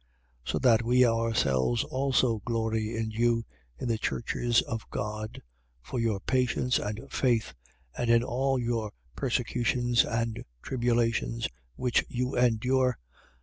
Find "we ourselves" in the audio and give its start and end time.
0.81-1.83